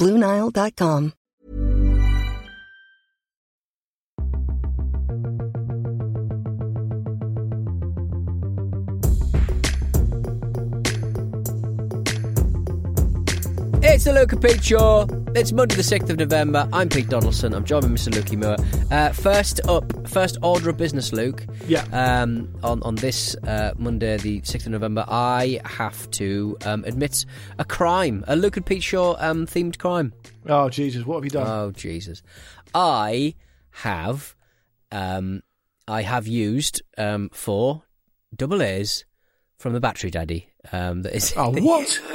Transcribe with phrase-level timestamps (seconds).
[0.00, 1.12] BlueNile.com.
[13.82, 15.19] It's a and Pete Show.
[15.32, 16.68] It's Monday, the 6th of November.
[16.72, 17.54] I'm Pete Donaldson.
[17.54, 18.10] I'm joined by Mr.
[18.12, 18.56] Lukey Moore.
[18.90, 21.46] Uh, first up, first order of business, Luke.
[21.68, 21.84] Yeah.
[21.92, 27.24] Um, on, on this uh, Monday, the 6th of November, I have to um, admit
[27.60, 30.12] a crime, a Luke and Pete Show um, themed crime.
[30.48, 31.46] Oh Jesus, what have you done?
[31.46, 32.22] Oh, Jesus.
[32.74, 33.36] I
[33.70, 34.34] have,
[34.90, 35.42] um,
[35.86, 37.84] I have used um, four
[38.34, 39.04] double A's
[39.58, 40.48] from the Battery Daddy.
[40.72, 42.00] Um, that is oh what?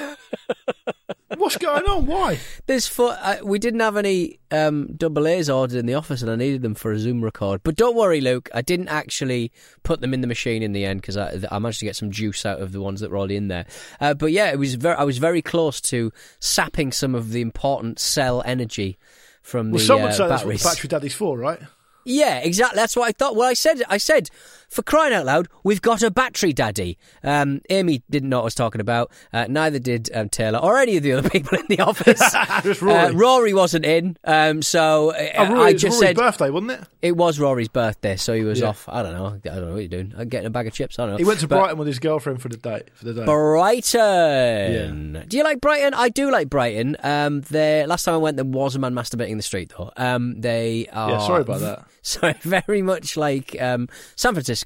[1.38, 2.06] What's going on?
[2.06, 2.40] Why?
[2.66, 3.16] There's four.
[3.22, 6.62] Uh, we didn't have any um, double A's ordered in the office, and I needed
[6.62, 7.62] them for a Zoom record.
[7.64, 8.50] But don't worry, Luke.
[8.54, 9.52] I didn't actually
[9.84, 12.12] put them in the machine in the end because I, I managed to get some
[12.12, 13.66] juice out of the ones that were already in there.
[14.00, 14.96] Uh, but yeah, it was very.
[14.96, 18.98] I was very close to sapping some of the important cell energy
[19.42, 20.64] from Well, the someone uh, said that's what batteries.
[20.64, 21.60] the battery daddy's for, right?
[22.08, 22.76] Yeah, exactly.
[22.76, 23.36] That's what I thought.
[23.36, 24.30] Well, I said, I said,
[24.76, 26.98] for crying out loud, we've got a battery daddy.
[27.24, 29.12] Um, Amy didn't know what I was talking about.
[29.34, 32.20] Uh, neither did um, Taylor or any of the other people in the office.
[32.64, 32.98] Just Rory.
[33.00, 36.16] Uh, Rory wasn't in, um, so uh, Oh, Rory, I it was just Rory's said
[36.18, 36.82] birthday, wasn't it?
[37.02, 38.68] it was Rory's birthday, so he was Yeah.
[38.70, 38.88] off.
[38.90, 39.26] I don't know.
[39.28, 40.14] I don't know what you're doing.
[40.18, 41.00] I'm getting a bag of chips.
[41.00, 41.18] I don't know.
[41.18, 42.84] He went to But- Brighton with his girlfriend for the day.
[42.96, 43.26] For the day.
[43.26, 45.26] Brighton.
[45.28, 45.94] Do you like Brighton?
[45.94, 46.98] I do like Brighton.
[47.04, 47.88] Um, there.
[47.88, 49.92] Last time I went, there was a man masturbating in the street, though.
[49.98, 51.12] Um, they are.
[51.12, 51.86] Yeah, sorry about that.
[52.06, 54.65] Sorry, very much like um, San Francisco.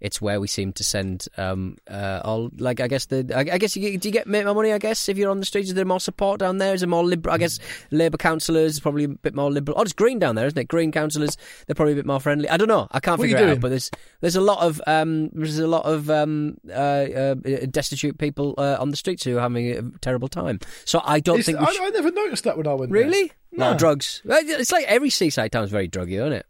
[0.00, 2.50] It's where we seem to send um, uh, all.
[2.58, 3.30] Like I guess the.
[3.34, 4.72] I, I guess you do you get make more money?
[4.72, 6.74] I guess if you're on the streets, is there more support down there?
[6.74, 7.34] Is there more liberal?
[7.34, 7.58] I guess
[7.90, 9.78] Labour councillors probably a bit more liberal.
[9.78, 10.68] Oh, it's Green down there, isn't it?
[10.68, 11.36] Green councillors
[11.66, 12.48] they're probably a bit more friendly.
[12.48, 12.88] I don't know.
[12.90, 13.60] I can't What figure it out.
[13.60, 17.34] But there's there's a lot of um, there's a lot of um, uh, uh,
[17.70, 20.60] destitute people uh, on the streets who are having a terrible time.
[20.84, 23.02] So I don't It's- think I, should- I never noticed that when I went there.
[23.02, 23.32] really.
[23.50, 23.72] No.
[23.72, 23.78] No.
[23.78, 24.22] drugs.
[24.26, 26.46] It's like every seaside town is very druggy, isn't it?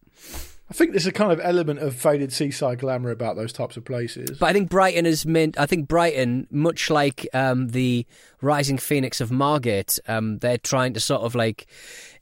[0.71, 3.87] I think there's a kind of element of faded seaside glamour about those types of
[3.87, 4.39] places.
[4.39, 5.59] But I think Brighton is meant.
[5.59, 8.06] I think Brighton, much like um, the
[8.41, 11.66] Rising Phoenix of Margate, um, they're trying to sort of like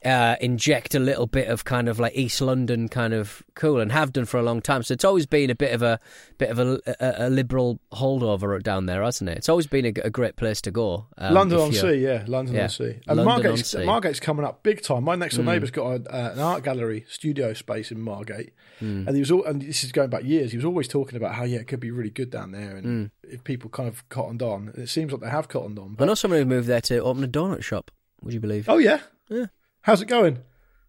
[0.05, 3.91] uh, inject a little bit of kind of like East London kind of cool, and
[3.91, 4.83] have done for a long time.
[4.83, 5.99] So it's always been a bit of a
[6.37, 9.37] bit of a, a, a liberal holdover down there, hasn't it?
[9.37, 11.07] It's always been a, a great place to go.
[11.17, 12.99] um, London on Sea, yeah, London Yeah, on Sea.
[13.07, 13.85] And Margate's, Sea.
[13.85, 15.03] Margate's coming up big time.
[15.03, 15.53] My next door Mm.
[15.53, 19.07] neighbour's got a, uh, an art gallery studio space in Margate, Mm.
[19.07, 20.51] and he was all, and this is going back years.
[20.51, 22.85] He was always talking about how yeah, it could be really good down there, and
[22.85, 23.11] Mm.
[23.23, 25.95] if people kind of cottoned on, it seems like they have cottoned on.
[25.95, 27.91] But, know someone who moved there to open a donut shop.
[28.23, 28.67] Would you believe?
[28.69, 29.45] oh yeah, Yeah.
[29.81, 30.39] How's it going?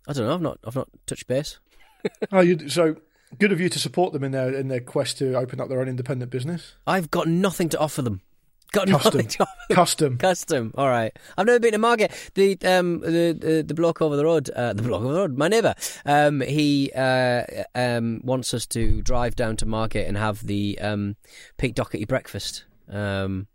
[0.08, 0.34] I don't know.
[0.34, 0.58] I've not.
[0.64, 1.58] I've not touched base.
[2.32, 2.96] oh, you so
[3.38, 5.80] good of you to support them in their in their quest to open up their
[5.80, 6.76] own independent business.
[6.86, 8.22] I've got nothing to offer them.
[8.72, 9.16] Got Custom.
[9.18, 9.76] nothing to offer them.
[9.76, 10.18] Custom.
[10.18, 10.74] Custom.
[10.76, 11.16] All right.
[11.36, 12.10] I've never been to Margate.
[12.34, 15.36] The um the the, the bloke over the road, uh, the block over the road,
[15.38, 15.74] my neighbour.
[16.06, 21.16] Um, he uh um wants us to drive down to Margate and have the um
[21.56, 22.64] Pete Doherty breakfast.
[22.90, 23.46] Um,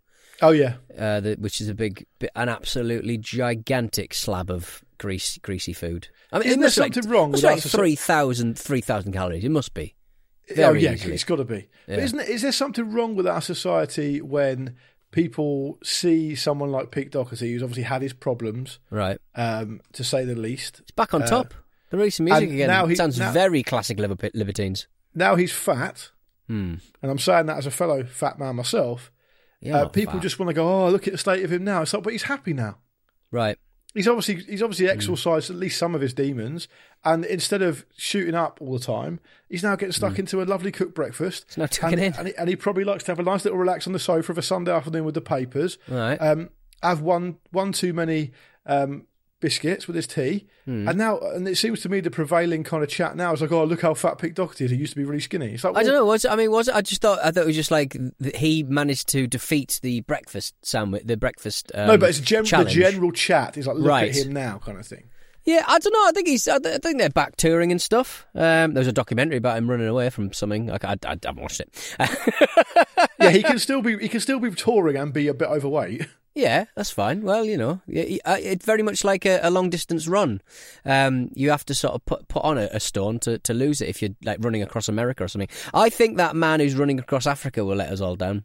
[0.42, 5.72] Oh yeah, uh, the, which is a big, an absolutely gigantic slab of grease, greasy
[5.72, 6.08] food.
[6.32, 9.44] I mean, Isn't there be like- something wrong be like us 3,000 3,000 calories.
[9.44, 9.94] It must be.
[10.58, 11.14] oh yeah, easily.
[11.14, 11.68] it's got to be.
[11.86, 11.96] Yeah.
[11.96, 14.76] But isn't it, is there something wrong with our society when
[15.12, 19.18] people see someone like Pete Doherty, who's obviously had his problems, Right.
[19.36, 20.78] um, to say the least?
[20.84, 21.54] he's back on Uh, top.
[21.90, 22.66] They're releasing music again.
[22.68, 24.88] now he- Sounds now- very classic Liber- Libertines.
[25.14, 26.10] Now he's fat,
[26.48, 26.74] Hmm.
[27.00, 29.12] and I'm saying that as a fellow fat man myself.
[29.64, 30.22] You're Uh, people fat.
[30.22, 31.82] just want to go, oh, look at the state of him now.
[31.82, 32.78] It's like, but he's happy now.
[33.30, 33.58] Right.
[33.94, 34.64] He's obviously he's Hmm.
[34.64, 36.66] obviously exorcised at least some of his demons,
[37.04, 40.72] and instead of shooting up all the time, he's now getting stuck into a lovely
[40.72, 41.54] cooked breakfast.
[41.54, 41.60] Hmm.
[41.60, 42.18] Now tucking and, in.
[42.18, 44.32] and he, and he probably likes to have a nice little relax on the sofa
[44.32, 45.78] of a Sunday afternoon with the papers.
[45.88, 46.16] Right.
[46.16, 46.50] Um,
[46.82, 48.32] have one one too many
[48.66, 49.06] um,
[49.44, 50.88] biscuits with his tea, Hmm.
[50.88, 53.52] and now and it seems to me the prevailing kind of chat now is like,
[53.52, 54.70] oh look how fat Pete Doherty is.
[54.70, 55.52] He used to be really skinny.
[55.54, 56.04] It's like I don't know.
[56.06, 56.74] Was it, I mean, was it?
[56.74, 57.96] I just thought I thought it was just like
[58.34, 61.70] he managed to defeat the breakfast sandwich, the breakfast.
[61.74, 64.08] Um, No, but it's gen- the general chat is like, look Right.
[64.08, 65.04] at him now, kind of thing.
[65.46, 66.06] Yeah, I don't know.
[66.08, 66.48] I think he's.
[66.48, 68.24] I think they're back touring and stuff.
[68.34, 70.70] Um, there was a documentary about him running away from something.
[70.70, 71.96] I, I, I, I haven't watched it.
[73.20, 76.06] Yeah, he can still be he can still be touring and be a bit overweight.
[76.34, 77.22] Yeah, that's fine.
[77.22, 77.80] Well, you know,
[78.24, 80.40] uh, it's very much like a, a long distance run.
[80.84, 83.80] Um, you have to sort of put put on a, a stone to, to lose
[83.80, 85.48] it if you're like running across America or something.
[85.72, 88.44] I think that man who's running across Africa will let us all down.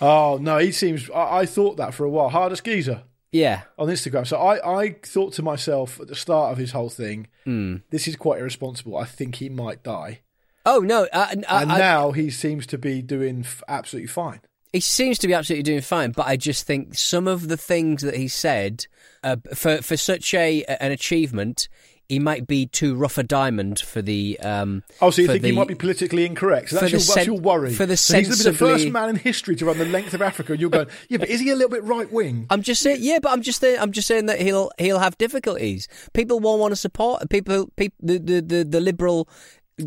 [0.00, 1.10] Oh no, he seems.
[1.10, 2.30] I, I thought that for a while.
[2.30, 3.02] Hardest geezer
[3.32, 4.26] Yeah, on Instagram.
[4.26, 7.76] So I, I thought to myself at the start of his whole thing, Hmm.
[7.90, 8.96] this is quite irresponsible.
[8.96, 10.20] I think he might die.
[10.64, 11.06] Oh no!
[11.12, 14.40] Uh, And I, I, now he seems to be doing f- absolutely fine.
[14.72, 18.02] He seems to be absolutely doing fine, but I just think some of the things
[18.02, 18.86] that he said
[19.24, 21.68] uh, for for such a an achievement,
[22.08, 24.38] he might be too rough a diamond for the.
[24.40, 26.70] Um, Oh, so you think he might be politically incorrect?
[26.70, 27.72] So that's, the your, that's your worry.
[27.72, 29.84] for the so he's going to be the first man in history to run the
[29.84, 32.46] length of Africa, and you're going, yeah, but is he a little bit right wing?
[32.50, 35.18] I'm just saying, yeah, but I'm just saying, I'm just saying that he'll he'll have
[35.18, 35.88] difficulties.
[36.12, 37.68] People won't want to support people.
[37.76, 39.28] people the, the the the liberal.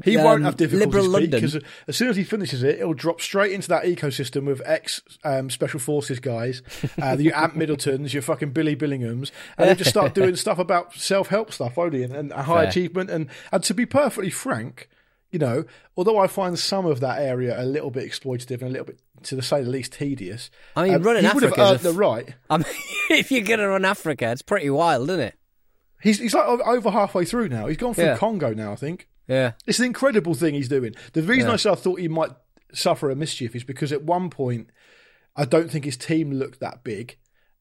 [0.04, 1.30] He um, won't have difficulties Liberal London.
[1.32, 5.02] because as soon as he finishes it, he'll drop straight into that ecosystem with ex
[5.24, 6.62] um, special forces guys,
[7.02, 10.94] uh, your Ant Middletons, your fucking Billy Billinghams, and then just start doing stuff about
[10.94, 12.04] self help stuff, won't?
[12.04, 12.70] And, and high Fair.
[12.70, 13.10] achievement.
[13.10, 14.90] And and to be perfectly frank,
[15.32, 15.66] you know,
[15.98, 19.00] although I find some of that area a little bit exploitative and a little bit,
[19.24, 20.52] to say the least, tedious.
[20.76, 22.36] I mean, um, running he would have Africa earned the right.
[22.50, 22.66] I mean,
[23.10, 25.36] if you're going to run Africa, it's pretty wild, isn't it?
[26.02, 27.68] He's he's like over halfway through now.
[27.68, 28.18] He's gone through Yeah.
[28.18, 29.08] Congo now, I think.
[29.28, 29.54] Yeah.
[29.66, 30.96] It's an incredible thing he's doing.
[31.14, 31.54] The reason Yeah.
[31.54, 32.32] I said I thought he might
[32.74, 34.70] suffer a mischief is because at one point,
[35.36, 37.18] I don't think his team looked that big,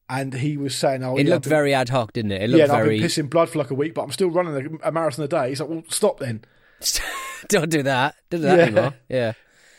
[0.09, 2.41] and he was saying, "Oh, It yeah, looked been, very ad hoc, didn't it?
[2.43, 2.99] It yeah, looked I've very.
[2.99, 5.27] been pissing blood for like a week, but I'm still running a, a marathon a
[5.27, 6.43] day." He's like, "Well, stop then.
[7.47, 8.15] Don't do that.
[8.29, 8.63] Don't do that Yeah.
[8.65, 8.93] anymore.
[9.09, 9.33] Yeah.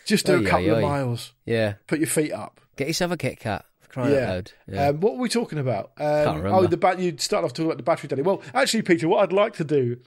[0.06, 1.32] Just do Oy, a couple oy, of miles.
[1.44, 1.74] Yeah.
[1.86, 3.64] Put your feet up." Get yourself a Kit Kat.
[3.80, 4.30] for Crying out Yeah.
[4.30, 4.52] loud.
[4.66, 4.88] Yeah.
[4.88, 5.92] Um, what were we talking about?
[5.98, 6.48] Um, remember.
[6.48, 6.98] oh, the bat.
[6.98, 8.22] You started off talking about the battery daddy.
[8.22, 9.98] Well, actually, Peter, what I'd like to do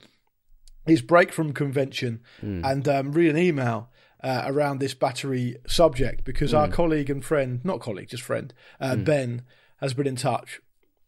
[0.87, 2.61] is break from convention Hmm.
[2.63, 3.89] and um, read an email
[4.23, 6.57] uh, around this battery subject because Hmm.
[6.57, 9.43] our colleague and friend, not colleague, just friend, uh, Ben,
[9.77, 10.59] has been in touch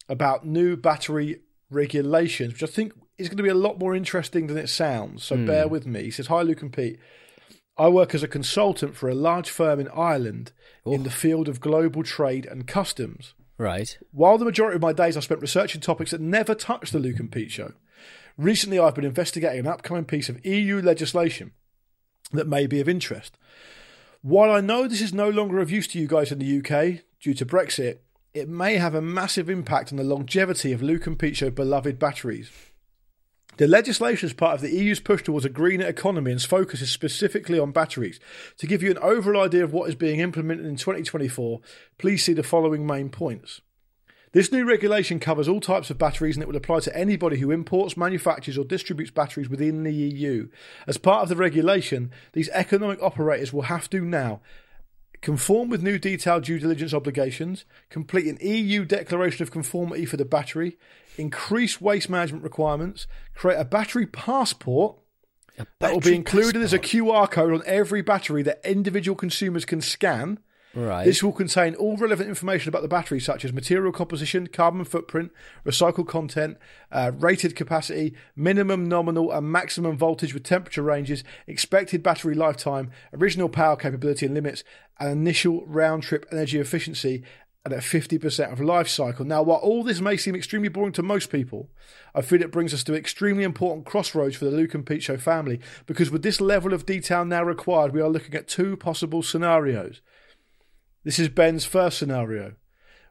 [0.08, 1.42] about new battery
[1.72, 5.24] regulations, which I think is going to be a lot more interesting than it sounds.
[5.24, 5.72] So bear Hmm.
[5.72, 6.04] with me.
[6.04, 7.00] He says, Hi, Luke and Pete.
[7.78, 10.52] I work as a consultant for a large firm in Ireland
[10.86, 13.34] in the field of global trade and customs.
[13.60, 13.98] Right.
[14.12, 17.20] While the majority of my days I spent researching topics that never touch the Luke
[17.20, 17.74] and Pete show,
[18.38, 21.52] recently I've been investigating an upcoming piece of EU legislation
[22.32, 23.38] that may be of interest.
[24.22, 27.04] While I know this is no longer of use to you guys in the UK
[27.22, 28.00] due to Brexit,
[28.34, 31.98] it may have a massive impact on the longevity of Luke and Pete show beloved
[32.00, 32.52] batteries.
[33.60, 37.60] The legislation is part of the EU's push towards a greener economy and focuses specifically
[37.60, 38.18] on batteries.
[38.60, 41.60] To give you an overall idea of what is being implemented in 2024,
[41.98, 43.60] please see the following main points.
[44.32, 47.52] This new regulation covers all types of batteries and it will apply to anybody who
[47.52, 50.48] imports, manufactures, or distributes batteries within the EU.
[50.88, 54.40] As part of the regulation, these economic operators will have to now
[55.20, 60.24] conform with new detailed due diligence obligations, complete an EU declaration of conformity for the
[60.24, 60.78] battery,
[61.20, 64.98] increase waste management requirements, create a battery passport
[65.58, 69.66] that will be battery included as a QR code on every battery that individual consumers
[69.66, 70.40] can scan.
[70.76, 71.04] Right.
[71.04, 75.32] This will contain all relevant information about the battery, such as material composition, carbon footprint,
[75.66, 76.58] recycled content,
[76.92, 83.50] uh, rated capacity, minimum, nominal, and maximum voltage with temperature ranges, expected battery lifetime, original
[83.50, 84.64] power capability and limits,
[85.00, 87.24] and initial round trip energy efficiency.
[87.66, 89.26] And at 50% of life cycle.
[89.26, 91.70] Now, while all this may seem extremely boring to most people,
[92.16, 95.18] I feel it brings us to extremely important crossroads for the Luke and Pete Show
[95.18, 99.22] family because with this level of detail now required, we are looking at two possible
[99.22, 100.00] scenarios.
[101.04, 102.54] This is Ben's first scenario.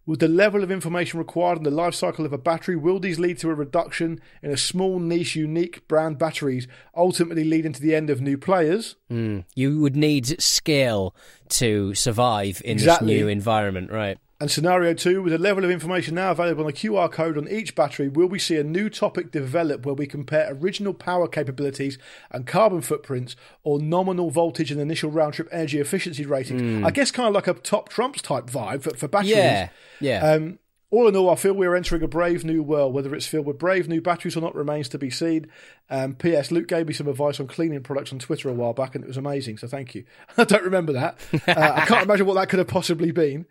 [0.07, 3.19] With the level of information required in the life cycle of a battery, will these
[3.19, 7.95] lead to a reduction in a small, niche, unique brand batteries, ultimately leading to the
[7.95, 8.97] end of new players?
[9.11, 9.41] Hmm.
[9.55, 11.15] You would need scale
[11.51, 13.13] to survive in Exactly.
[13.13, 14.17] this new environment, right?
[14.41, 17.49] And scenario two, with the level of information now available on a QR code on
[17.49, 21.99] each battery, will we see a new topic develop where we compare original power capabilities
[22.31, 26.85] and carbon footprints or nominal voltage and initial round trip energy efficiency ratings?
[26.85, 29.35] I guess kind of like a top trumps type vibe for, for batteries.
[29.35, 29.69] Yeah,
[30.01, 30.31] yeah.
[30.31, 32.95] Um, All in all, I feel we are entering a brave new world.
[32.95, 35.49] Whether it's filled with brave new batteries or not remains to be seen.
[35.91, 36.51] Um, P.S.
[36.51, 39.07] Luke gave me some advice on cleaning products on Twitter a while back, and it
[39.07, 39.59] was amazing.
[39.59, 40.05] So thank you.
[40.39, 41.19] I don't remember that.
[41.49, 43.47] Uh, I can't imagine what that could have possibly been.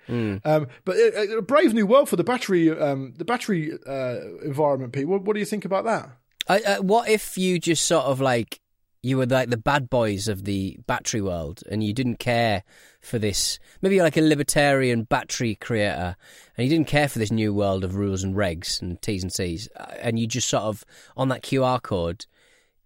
[0.46, 4.94] Um, but uh, a brave new world for the battery, um, the battery uh, environment.
[4.94, 6.10] Pete, what, what do you think about that?
[6.48, 8.60] I, uh, what if you just sort of like
[9.08, 12.64] you were like the bad boys of the battery world and you didn't care
[13.02, 16.16] for this maybe you're like a libertarian battery creator
[16.58, 19.32] and you didn't care for this new world of rules and regs and t's and
[19.32, 20.84] c's uh, and you just sort of
[21.16, 22.26] on that qr code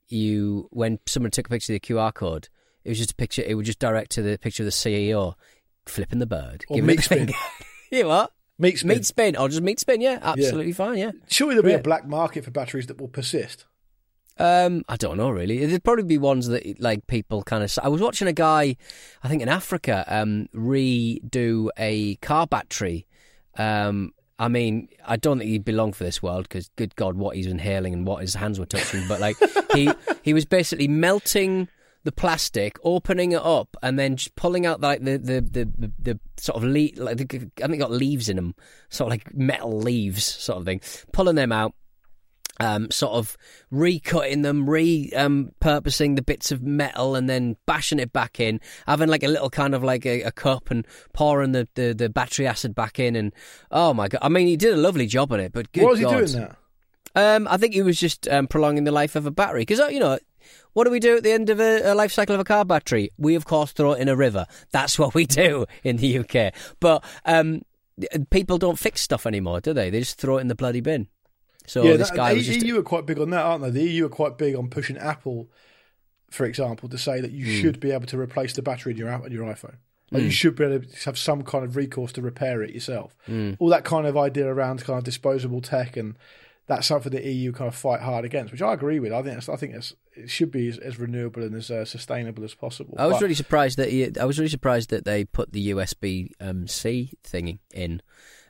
[0.10, 2.50] you when someone took a picture of the qr code
[2.84, 5.34] it was just a picture it would just direct to the picture of the ceo
[5.86, 7.32] flipping the bird Or meat spin.
[7.92, 8.90] you what Meat spin.
[8.90, 12.06] meat spin or just meat spin yeah absolutely fine yeah Surely there'll be a black
[12.08, 13.66] market for batteries that will persist.
[14.42, 15.64] Um, I don't know really.
[15.68, 17.78] There'd probably be ones that like people kind of.
[17.84, 18.76] I was watching a guy,
[19.22, 23.06] I think in Africa, um, redo a car battery.
[23.58, 27.36] Um, I mean, I don't think he'd belong for this world because, good God, what
[27.36, 29.08] he's inhaling and what his hands were touching.
[29.08, 29.38] But like,
[29.76, 29.92] he
[30.24, 31.68] he was basically melting
[32.04, 35.92] the plastic, opening it up, and then just pulling out like the the the, the,
[36.00, 38.56] the sort of le- like the, I think got leaves in them,
[38.90, 40.82] sort of like metal leaves, sort of thing.
[41.12, 41.76] Pulling them out,
[42.60, 43.38] um, sort of
[43.72, 49.10] recutting them, repurposing um, the bits of metal, and then bashing it back in, having
[49.10, 52.48] like a little kind of like a, a cup and pouring the, the, the battery
[52.48, 53.34] acid back in, and
[53.72, 54.20] oh my god!
[54.22, 56.26] I mean, he did a lovely job on it, but good Why was he doing
[56.34, 56.58] that?
[57.14, 60.00] Um, I think he was just um, prolonging the life of a battery because you
[60.00, 60.20] know.
[60.74, 62.64] What do we do at the end of a, a life cycle of a car
[62.64, 63.12] battery?
[63.18, 64.48] We, of course, throw it in a river.
[64.72, 66.54] That's what we do in the UK.
[66.80, 67.62] But um,
[68.30, 69.90] people don't fix stuff anymore, do they?
[69.90, 71.08] They just throw it in the bloody bin.
[71.72, 73.64] So yeah, this that- guy the was just EU are quite big on that, aren't
[73.64, 73.70] they?
[73.72, 75.50] The EU are quite big on pushing Apple,
[76.30, 77.62] for example, to say that you Hmm.
[77.62, 79.76] should be able to replace the battery in your app- in your iPhone.
[80.14, 83.16] Like you should be able to have some kind of recourse to repair it yourself.
[83.26, 83.54] Hmm.
[83.60, 86.16] All that kind of idea around kind of disposable tech and
[86.68, 89.14] that's something the EU kind of fight hard against, which I agree with.
[89.14, 91.86] I think that's, I think it's, it should be as, as renewable and as uh,
[91.86, 92.96] sustainable as possible.
[92.98, 95.72] I was But- really surprised that he, I was really surprised that they put the
[95.72, 98.02] USB um, C thing in.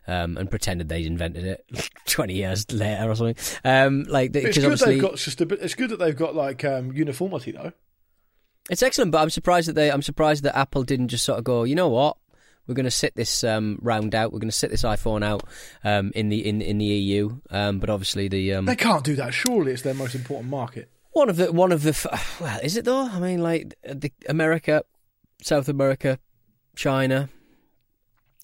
[0.07, 1.65] Um, and pretended they'd invented it
[2.07, 3.35] twenty years later or something.
[3.63, 6.35] Um, like It's good obviously they've got just a bit, it's good that they've got
[6.35, 7.71] like um, uniformity though.
[8.69, 9.91] it's excellent, but I'm surprised that they.
[9.91, 11.63] I'm surprised that Apple didn't just sort of go.
[11.63, 12.17] You know what?
[12.67, 14.31] We're going to sit this um, round out.
[14.31, 15.43] We're going to sit this iPhone out
[15.83, 17.37] um, in the in in the EU.
[17.49, 19.33] Um, but obviously the um, They can't do that.
[19.33, 20.89] Surely it's their most important market.
[21.11, 23.07] One of the one of the well, is it though?
[23.07, 24.83] I mean, like the America,
[25.41, 26.17] South America,
[26.75, 27.29] China,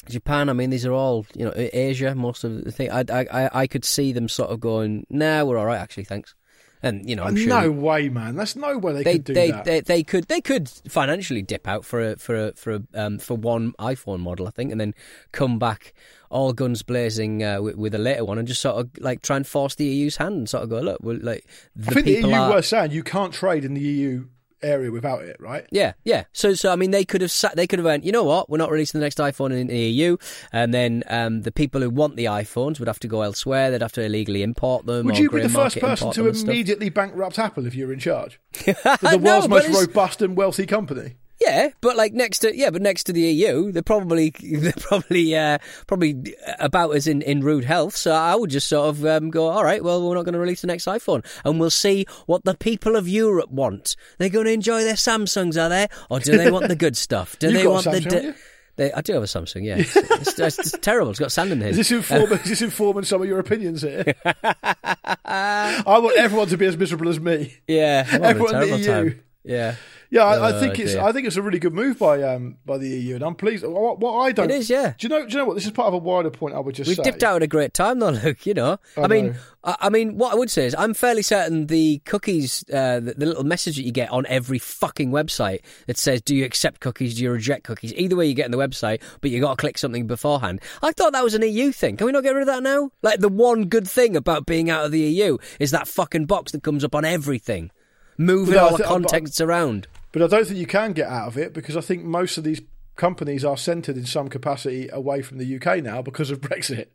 [0.09, 0.49] Japan.
[0.49, 2.15] I mean, these are all you know Asia.
[2.15, 2.91] Most of the thing.
[2.91, 6.35] I I I could see them sort of going, "Nah, we're all right, actually, thanks."
[6.83, 8.35] And you know, I'm sure no way, man.
[8.35, 9.65] That's no way they, they could do they, that.
[9.65, 13.17] they they could they could financially dip out for a for a for a um,
[13.17, 14.93] for one iPhone model, I think, and then
[15.31, 15.93] come back
[16.29, 19.37] all guns blazing uh, with, with a later one, and just sort of like try
[19.37, 22.05] and force the EU's hand and sort of go, look, we're like the I think
[22.05, 22.53] the EU are.
[22.53, 24.27] were saying you can't trade in the EU
[24.61, 25.65] area without it, right?
[25.71, 26.25] Yeah, yeah.
[26.33, 28.03] So, so I mean, they could have sat, they could have went.
[28.03, 28.49] You know what?
[28.49, 30.17] We're not releasing the next iPhone in the EU,
[30.51, 33.71] and then um, the people who want the iPhones would have to go elsewhere.
[33.71, 35.05] They'd have to illegally import them.
[35.05, 36.49] Would you be the first person to them and stuff.
[36.49, 38.39] immediately bankrupt Apple if you were in charge?
[39.07, 41.15] The world's but most robust and wealthy company.
[41.39, 45.35] Yeah, but like next to yeah, but next to the EU, they're probably they're probably
[45.35, 47.95] uh, probably about as in, in rude health.
[47.95, 50.39] So I would just sort of um, go, all right, well, we're not going to
[50.39, 53.95] release the next iPhone, and we'll see what the people of Europe want.
[54.17, 57.37] They're going to enjoy their Samsungs, are they, or do they want the good stuff?
[57.37, 57.91] Do they want the?
[57.91, 58.37] Samsung, di- haven't?
[58.77, 59.77] They, I do have a Samsung, yeah.
[59.77, 61.09] It's, it's, it's, it's terrible.
[61.11, 63.81] It's got sand in the Is this, inform- is this informing some of your opinions
[63.81, 64.13] here?
[64.25, 67.55] I want everyone to be as miserable as me.
[67.67, 68.85] Yeah, I'm having a Everyone in the EU.
[68.85, 69.23] time.
[69.43, 69.75] Yeah,
[70.09, 71.01] Yeah, I, I Oh, think it's dear.
[71.01, 73.65] I think it's a really good move by um by the EU, and I'm pleased.
[73.65, 74.93] What, what I don't It is, yeah.
[74.97, 75.25] Do you know?
[75.25, 75.55] Do you know what?
[75.55, 76.55] This is part of a wider point.
[76.55, 77.03] I would just We've say.
[77.03, 78.45] dipped out at a great time, though, Luke.
[78.45, 79.35] You know, I, I mean, know.
[79.65, 83.15] I, I mean, what I would say is, I'm fairly certain the cookies, uh, the,
[83.17, 86.79] the little message that you get on every fucking website that says, "Do you accept
[86.79, 87.15] cookies?
[87.17, 89.61] Do you reject cookies?" Either way, you get in the website, but you got to
[89.61, 90.61] click something beforehand.
[90.81, 91.97] I thought that was an EU thing.
[91.97, 92.91] Can we not get rid of that now?
[93.01, 96.53] Like the one good thing about being out of the EU is that fucking box
[96.53, 97.71] that comes up on everything,
[98.17, 99.87] moving I all the contexts around.
[100.17, 102.43] But I don't think you can get out of it because I think most of
[102.43, 102.59] these
[102.95, 106.87] companies are centred in some capacity away from the UK now because of Brexit.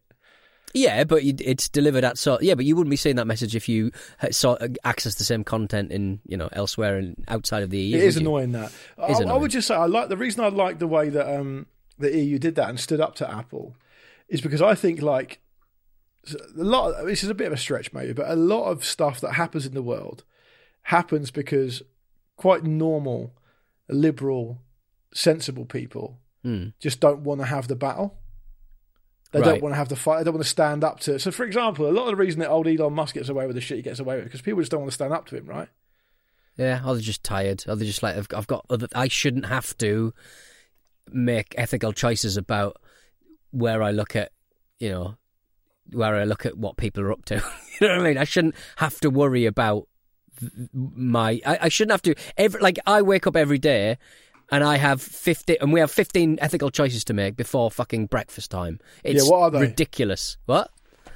[0.74, 2.42] Yeah, but it's delivered at sort.
[2.42, 5.44] Yeah, but you wouldn't be seeing that message if you had saw access the same
[5.44, 7.96] content in you know elsewhere and outside of the EU.
[7.96, 8.22] It is you?
[8.22, 8.72] annoying that.
[8.98, 11.32] I, is I would just say I like the reason I like the way that
[11.32, 11.66] um,
[12.00, 13.76] the EU did that and stood up to Apple
[14.28, 15.38] is because I think like
[16.32, 16.94] a lot.
[16.94, 19.34] Of, this is a bit of a stretch maybe, but a lot of stuff that
[19.34, 20.24] happens in the world
[20.82, 21.84] happens because
[22.42, 23.32] quite normal,
[23.88, 24.60] liberal,
[25.14, 26.68] sensible people Hmm.
[26.80, 28.18] just don't want to have the battle.
[29.30, 29.46] They Right.
[29.46, 30.18] don't want to have the fight.
[30.18, 31.20] They don't want to stand up to.
[31.20, 33.54] So, for example, a lot of the reason that old Elon Musk gets away with
[33.54, 35.36] the shit he gets away with because people just don't want to stand up to
[35.36, 35.68] him, right?
[36.56, 37.62] Yeah, or they're just tired.
[37.68, 40.12] Or they're just like, I've, I've got, other, I shouldn't have to
[41.12, 42.76] make ethical choices about
[43.52, 44.32] where I look at,
[44.80, 45.16] you know,
[45.92, 47.36] where I look at what people are up to.
[47.80, 48.18] you know what I mean?
[48.18, 49.86] I shouldn't have to worry about
[50.72, 53.98] my, I, I shouldn't have to, every, like, I wake up every day
[54.50, 58.50] and I have 50, and we have 15 ethical choices to make before fucking breakfast
[58.50, 58.80] time.
[59.02, 59.60] It's what are they?
[59.60, 60.36] ridiculous.
[60.46, 60.70] What?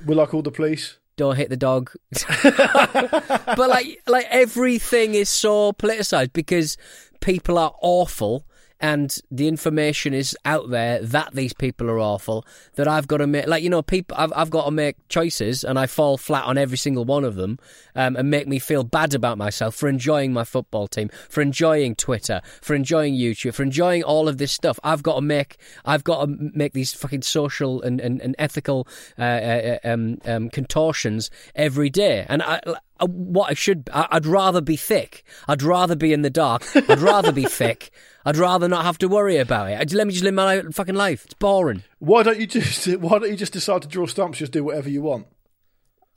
[0.04, 0.99] Will I call the police?
[1.16, 1.90] don't hit the dog.
[2.42, 6.76] but like like everything is so politicized because
[7.21, 8.45] people are awful
[8.80, 13.26] and the information is out there that these people are awful that I've got to
[13.26, 16.45] make like you know people I've I've got to make choices and I fall flat
[16.45, 17.59] on every single one of them
[17.95, 21.95] um, and make me feel bad about myself for enjoying my football team for enjoying
[21.95, 24.78] Twitter for enjoying YouTube for enjoying all of this stuff.
[24.85, 28.87] I've got to make I've got to make these fucking social and, and, and ethical
[29.18, 32.26] uh, uh, um, um, contortions every day.
[32.28, 32.75] And I uh,
[33.05, 37.33] what I should I'd rather be thick I'd rather be in the dark I'd rather
[37.33, 37.91] be thick
[38.25, 39.93] I'd rather not have to worry about it.
[39.93, 41.25] Let me just live my fucking life.
[41.26, 41.85] It's boring.
[42.00, 44.38] Why don't you just Why don't you just decide to draw stumps?
[44.38, 45.29] Just do whatever you want.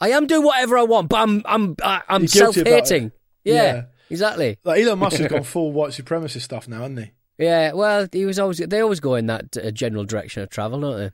[0.02, 3.12] I am doing whatever I want, but I'm I'm I'm about self-hating.
[3.44, 3.84] Yeah, Yeah.
[4.10, 4.58] exactly.
[4.64, 7.12] Like Elon Musk has gone full white supremacist stuff now, hasn't he?
[7.38, 10.82] Yeah, well, he was always they always go in that uh, general direction of travel,
[10.82, 11.12] don't they?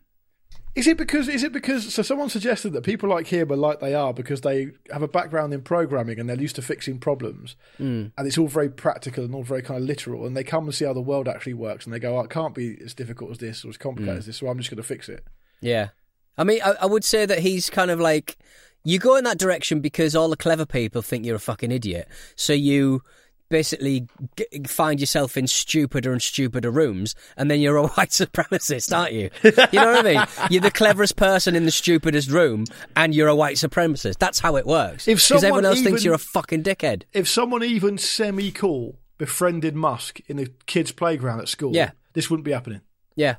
[0.75, 1.29] Is it because?
[1.29, 1.94] Is it because?
[1.94, 5.08] So someone suggested that people like him are like they are because they have a
[5.08, 8.08] background in programming and they're used to fixing problems, Hmm.
[8.17, 10.25] and it's all very practical and all very kind of literal.
[10.25, 12.29] And they come and see how the world actually works, and they go, oh, "It
[12.29, 14.77] can't be as difficult as this or as complicated as this, so I'm just going
[14.77, 15.24] to fix it."
[15.62, 15.89] Yeah.
[16.38, 18.38] I mean, I, I would say that he's kind of like
[18.84, 22.08] you go in that direction because all the clever people think you're a fucking idiot.
[22.36, 23.01] So you
[23.55, 28.93] basically g- find yourself in stupider and stupider rooms, and then you're a white supremacist,
[28.93, 29.29] aren't you?
[29.43, 30.25] You know what I mean?
[30.51, 32.65] You're the cleverest person in the stupidest room,
[32.97, 34.17] and you're a white supremacist.
[34.19, 35.07] That's how it works.
[35.07, 37.03] If Because someone everyone else even- thinks you're a fucking dickhead.
[37.13, 41.91] If someone even semi cool befriended Musk in the kids' playground at school, Yeah.
[42.13, 42.81] this wouldn't be happening.
[43.15, 43.35] Yeah.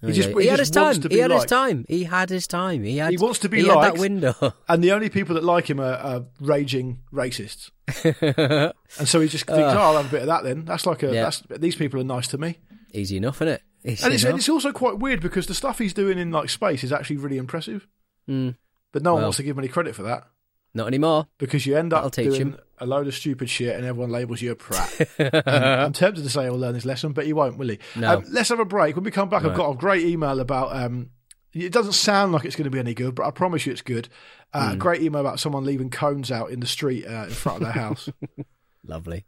[0.00, 1.02] He just, he, he had his time.
[1.10, 1.84] He had his time.
[1.88, 2.84] He had his time.
[2.84, 3.10] He had.
[3.10, 3.96] He wants to be he had liked.
[3.96, 4.34] that window.
[4.68, 7.70] And the only people that like him are, are raging racists.
[8.98, 11.02] and so he just thinks, "Oh, I'll have a bit of that then." That's like
[11.02, 11.12] a.
[11.12, 11.22] Yeah.
[11.24, 12.58] That's these people are nice to me.
[12.92, 13.62] Easy enough, isn't it?
[13.84, 16.50] Easy And it's, and it's also quite weird because the stuff he's doing in like
[16.50, 17.86] space is actually really impressive.
[18.28, 18.56] Mm.
[18.92, 19.26] But no one Well.
[19.28, 20.28] wants to give him any credit for that
[20.74, 21.26] Not anymore.
[21.38, 22.58] because you end up That'll teach doing him.
[22.78, 25.08] a load of stupid shit and everyone labels you a prat.
[25.18, 27.78] And I'm tempted to say he'll learn his lesson, but he won't, will he?
[27.96, 28.18] No.
[28.18, 28.94] Um, let's have a break.
[28.94, 30.76] When we come back, I've got a great email about.
[30.76, 31.10] Um,
[31.54, 33.80] it doesn't sound like it's going to be any good, but I promise you it's
[33.82, 34.08] good.
[34.54, 34.78] Uh, A Hmm.
[34.78, 37.72] great email about someone leaving cones out in the street uh, in front of their
[37.72, 38.08] house.
[38.86, 39.24] Lovely.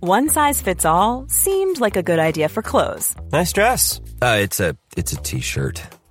[0.00, 4.00] One size fits all seemed like a good idea for clothes Nice dress.
[4.20, 5.82] Uh, it's a it's a t-shirt.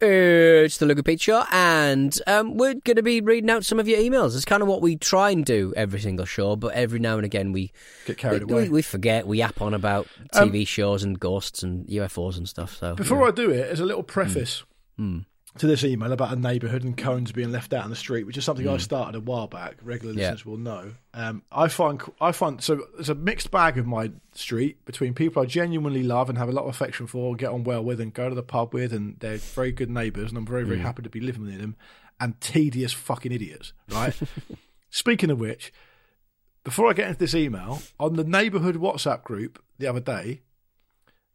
[0.00, 3.98] It's the Pete Show, and um, we're going to be reading out some of your
[3.98, 4.36] emails.
[4.36, 7.24] It's kind of what we try and do every single show, but every now and
[7.24, 7.72] again we
[8.06, 8.62] Get carried we, away.
[8.64, 9.26] We, we forget.
[9.26, 12.76] We yap on about TV shows and ghosts and UFOs and stuff.
[12.76, 14.62] So Before I do it, as a little preface
[14.98, 15.20] Hmm.
[15.58, 18.36] To this email about a neighbourhood and cones being left out on the street, which
[18.36, 19.76] is something I started a while back.
[19.82, 20.14] Regular.
[20.14, 20.30] Yeah.
[20.30, 20.94] listeners will know.
[21.14, 25.42] Um, I find I find so there's a mixed bag of my street between people
[25.42, 28.12] I genuinely love and have a lot of affection for, get on well with, and
[28.12, 31.02] go to the pub with, and they're very good neighbours, and I'm very very happy
[31.02, 31.76] to be living near them.
[32.20, 34.14] And tedious fucking idiots, right?
[34.90, 35.72] Speaking of which,
[36.64, 40.42] before I get into this email, on the neighbourhood WhatsApp group the other day,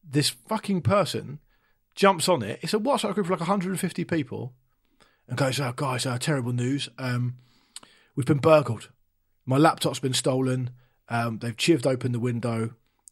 [0.03, 1.39] this fucking person
[1.95, 2.59] jumps on it.
[2.61, 4.53] It's a WhatsApp group of like 150 people
[5.27, 6.89] and goes, Oh, guys, uh, terrible news.
[6.97, 7.35] Um,
[8.15, 8.89] we've been burgled.
[9.45, 10.71] My laptop's been stolen.
[11.09, 12.71] Um, they've chived open the window.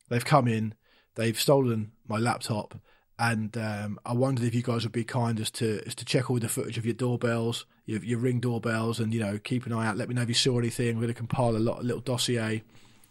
[0.09, 0.75] They've come in.
[1.15, 2.75] They've stolen my laptop.
[3.19, 6.31] And um, I wondered if you guys would be kind as to as to check
[6.31, 9.73] all the footage of your doorbells, your, your ring doorbells, and you know keep an
[9.73, 9.95] eye out.
[9.95, 10.95] Let me know if you saw anything.
[10.95, 12.63] We're going to compile a, lot, a little dossier,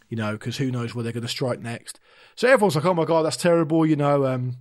[0.08, 2.00] you know, because who knows where they're going to strike next.
[2.34, 4.26] So everyone's like, "Oh my god, that's terrible," you know.
[4.26, 4.56] Um,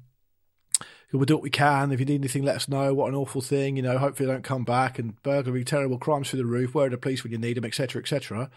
[1.14, 1.92] we'll do what we can.
[1.92, 2.94] If you need anything, let us know.
[2.94, 3.98] What an awful thing, you know.
[3.98, 6.74] Hopefully, they don't come back and burglary, terrible crimes through the roof.
[6.76, 8.50] Where are the police when you need them, etc., etc.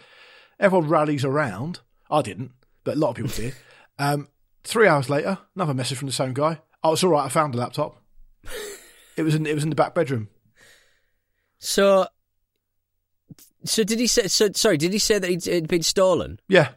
[0.61, 1.81] Everyone rallies around.
[2.11, 2.53] I didn't,
[2.85, 3.55] but a lot of people did.
[3.99, 4.29] Um,
[4.65, 6.59] three hours later, another message from the same guy.
[6.83, 7.27] Oh, it's all right.
[7.27, 7.97] I found the laptop.
[9.17, 10.29] It was in it was in the back bedroom.
[11.59, 12.07] So,
[13.65, 14.27] so did he say?
[14.29, 16.41] So sorry, did he say that it'd been stolen?
[16.49, 16.71] Yeah,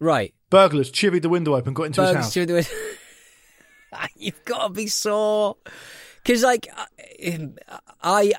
[0.00, 0.34] Right.
[0.50, 2.66] burglars chivied the window open, got into his Bugs house.
[3.92, 5.56] the- You've got to be sore.
[6.24, 6.68] Because like
[8.02, 8.32] I,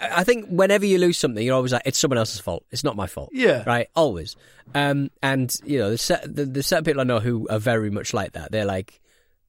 [0.00, 2.64] I think whenever you lose something, you're always like, it's someone else's fault.
[2.70, 3.30] It's not my fault.
[3.32, 3.64] Yeah.
[3.66, 3.88] Right.
[3.96, 4.36] Always.
[4.74, 5.10] Um.
[5.22, 8.14] And you know, there's, cer- the- there's certain people I know who are very much
[8.14, 8.52] like that.
[8.52, 9.00] They're like,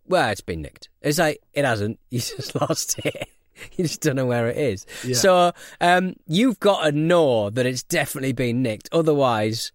[0.07, 0.89] well, it's been nicked.
[1.01, 1.99] It's like it hasn't.
[2.09, 3.27] You just lost it.
[3.77, 4.85] You just don't know where it is.
[5.05, 5.15] Yeah.
[5.15, 8.89] So, um, you've got to know that it's definitely been nicked.
[8.91, 9.71] Otherwise,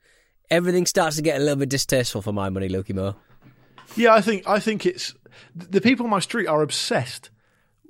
[0.50, 3.14] everything starts to get a little bit distasteful for my money, Lukey Moore.
[3.96, 5.14] Yeah, I think I think it's
[5.54, 7.30] the people on my street are obsessed.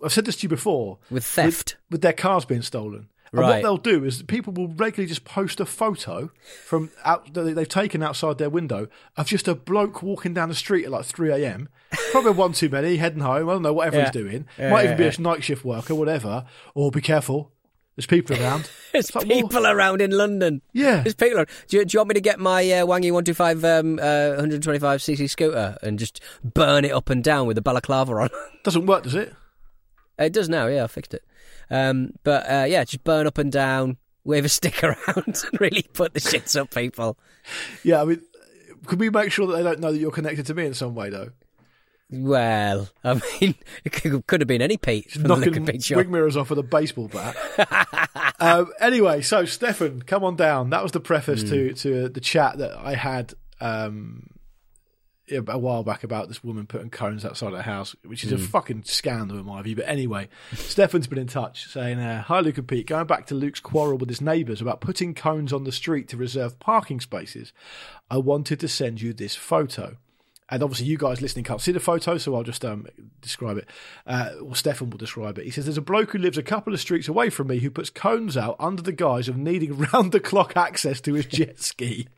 [0.05, 1.77] I've said this to you before With theft.
[1.89, 3.09] with, with their cars being stolen.
[3.33, 6.33] And what they'll do is people will regularly just post a photo
[6.65, 10.55] from out that they've taken outside their window of just a bloke walking down the
[10.57, 11.69] street at like three a.m.
[12.11, 13.49] Probably one too many, heading home.
[13.49, 14.03] I don't know whatever Yeah.
[14.07, 14.47] he's doing.
[14.59, 16.45] Yeah, Might yeah, even be a night shift worker, whatever.
[16.75, 17.53] Or be careful,
[18.01, 18.71] there's people around.
[18.93, 20.63] There's It's like, well, people around in London.
[20.73, 21.03] Yeah.
[21.03, 21.49] There's people around.
[21.69, 24.03] Do you, do you want me to get my uh, Wangy 125 um, uh,
[24.43, 28.31] 125cc scooter and just burn it up and down with a balaclava on?
[28.65, 29.35] doesn't work, does it?
[30.19, 31.23] it does now, yeah, I fixed it.
[31.71, 35.87] Um, but uh, yeah, just burn up and down, wave a stick around and really
[35.93, 37.17] put the shits up people.
[37.85, 38.23] Yeah, I mean,
[38.87, 40.95] could we make sure that they don't know that you're connected to me in some
[40.95, 41.31] way, though?
[42.13, 45.65] Well, I mean, it could, could have been any Pete knocking
[45.99, 47.37] wing mirrors off with a baseball bat.
[48.41, 50.71] um, anyway, so Stefan, come on down.
[50.71, 51.49] That was the preface Hmm.
[51.51, 54.27] to to the chat that I had um,
[55.31, 58.43] a while back about this woman putting cones outside her house, which is a Hmm.
[58.45, 59.77] fucking scandal in my view.
[59.77, 62.89] But anyway, Stefan's been in touch saying, uh, "Hi, Luke and Pete.
[62.89, 66.17] Going back to Luke's quarrel with his neighbours about putting cones on the street to
[66.17, 67.53] reserve parking spaces,
[68.11, 69.97] I wanted to send you this photo."
[70.51, 72.87] And obviously, you guys listening can't see the photo, so I'll just um,
[73.21, 73.69] describe it.
[74.07, 75.45] Uh, or Stefan will describe it.
[75.45, 77.71] He says, There's a bloke who lives a couple of streets away from me who
[77.71, 81.61] puts cones out under the guise of needing round the clock access to his jet
[81.63, 82.09] ski.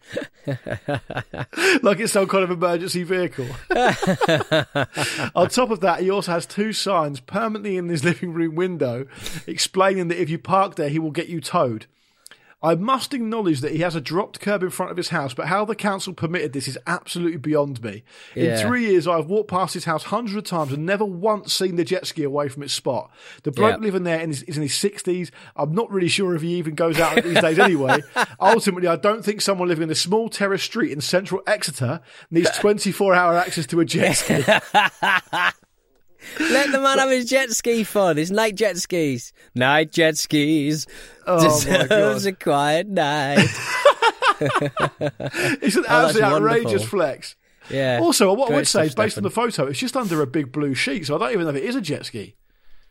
[0.46, 3.46] like it's some kind of emergency vehicle.
[5.34, 9.06] On top of that, he also has two signs permanently in his living room window
[9.46, 11.86] explaining that if you park there, he will get you towed.
[12.62, 15.46] I must acknowledge that he has a dropped curb in front of his house, but
[15.48, 18.04] how the council permitted this is absolutely beyond me.
[18.36, 21.76] In three years, I've walked past his house hundreds of times and never once seen
[21.76, 23.10] the jet ski away from its spot.
[23.42, 23.84] The bloke Yeah.
[23.84, 25.30] living there is is in his 60s.
[25.56, 28.00] I'm not really sure if he even goes out these days anyway.
[28.40, 32.50] Ultimately, I don't think someone living in a small terrace street in central Exeter needs
[32.58, 34.44] 24 hour access to a jet ski.
[36.40, 38.16] Let the man have his jet ski fun.
[38.16, 39.32] His night jet skis.
[39.54, 40.86] Night jet skis.
[41.26, 43.46] Oh, deserves a quiet night.
[44.42, 46.86] It's an Oh, absolutely outrageous wonderful.
[46.88, 47.36] flex.
[47.70, 48.00] Yeah.
[48.02, 50.50] Also, what I would say is based on the photo, it's just under a big
[50.50, 52.34] blue sheet, so I don't even know if it is a jet ski.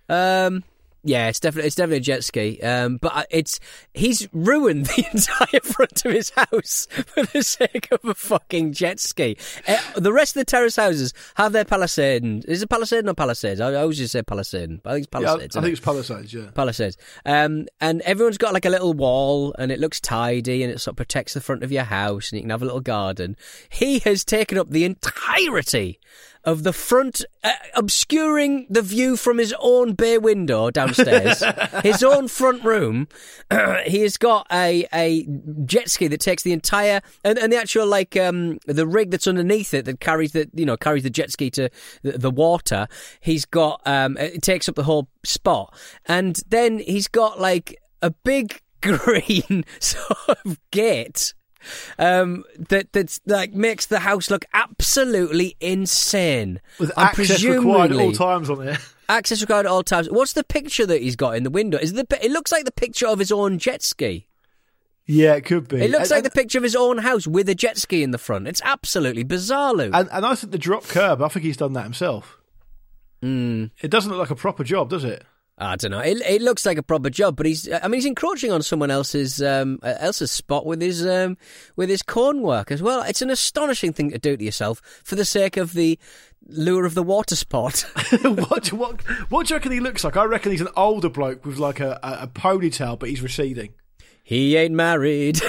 [0.08, 0.64] Um,
[1.04, 2.60] yeah, it's definitely it's definitely a jet ski.
[2.62, 3.60] Um, but it's
[3.94, 9.00] he's ruined the entire front of his house for the sake of a fucking jet
[9.00, 9.38] ski.
[9.68, 12.46] Uh, the rest of the terrace houses have their palisade.
[12.46, 13.60] Is it palisade or palisades?
[13.62, 14.80] I always just say palisade.
[14.86, 15.72] I think it's Yeah, I, I think it?
[15.72, 16.52] it's Palisades, yeah.
[16.54, 16.98] Palisades.
[17.26, 20.94] Um, and everyone's got like a little wall and it looks tidy and it sort
[20.94, 23.36] of protects the front of your house and you can have a little garden.
[23.70, 26.00] He has taken up the entirety
[26.44, 31.44] of the front, uh, obscuring the view from his own bay window downstairs,
[31.84, 33.08] his own front room.
[33.86, 35.28] he has got a a
[35.66, 39.28] jet ski that takes the entire and, and the actual like um the rig that's
[39.28, 41.70] underneath it that carries the you know carries the jet ski to
[42.04, 42.88] the, the water.
[43.20, 45.76] He's got um it takes up the whole spot,
[46.06, 51.34] and then he's got like a big green sort of gate
[52.00, 56.62] um, that that's like makes the house look absolutely insane.
[56.80, 58.80] With And access required at all times on it.
[59.10, 60.10] Access required at all times.
[60.10, 61.78] What's the picture that he's got in the window?
[61.78, 62.26] Is it the?
[62.26, 64.26] It looks like the picture of his own jet ski.
[65.06, 65.82] Yeah, it could be.
[65.82, 68.12] It looks And- like the picture of his own house with a jet ski in
[68.12, 68.48] the front.
[68.48, 69.92] It's absolutely bizarre, Luke.
[69.94, 72.38] And, and I think the drop curb, I think he's done that himself.
[73.22, 73.66] Hmm.
[73.82, 75.26] It doesn't look like a proper job, does it?
[75.62, 76.00] I don't know.
[76.00, 77.72] It, it looks like a proper job, but he's.
[77.72, 81.38] I mean, he's encroaching on someone else's um, else's spot with his um,
[81.76, 83.04] with his corn work as well.
[83.04, 86.00] It's an astonishing thing to do to yourself for the sake of the
[86.48, 87.86] lure of the water spot.
[88.22, 90.18] what, what, what do you reckon he looks like?
[90.18, 93.74] I reckon he's an older bloke with like a, a, a ponytail, but he's receding.
[94.24, 95.40] he ain't married.